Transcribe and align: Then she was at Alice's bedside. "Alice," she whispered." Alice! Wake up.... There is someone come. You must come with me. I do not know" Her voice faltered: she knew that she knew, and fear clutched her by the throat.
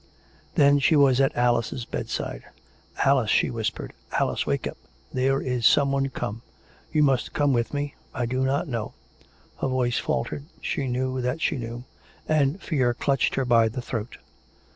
Then 0.55 0.79
she 0.79 0.95
was 0.95 1.21
at 1.21 1.35
Alice's 1.37 1.85
bedside. 1.85 2.45
"Alice," 3.05 3.29
she 3.29 3.51
whispered." 3.51 3.93
Alice! 4.19 4.47
Wake 4.47 4.65
up.... 4.65 4.77
There 5.13 5.39
is 5.39 5.63
someone 5.67 6.09
come. 6.09 6.41
You 6.91 7.03
must 7.03 7.33
come 7.33 7.53
with 7.53 7.71
me. 7.71 7.93
I 8.11 8.25
do 8.25 8.43
not 8.43 8.67
know" 8.67 8.95
Her 9.61 9.67
voice 9.67 9.99
faltered: 9.99 10.45
she 10.59 10.87
knew 10.87 11.21
that 11.21 11.39
she 11.39 11.55
knew, 11.59 11.83
and 12.27 12.59
fear 12.59 12.95
clutched 12.95 13.35
her 13.35 13.45
by 13.45 13.69
the 13.69 13.79
throat. 13.79 14.17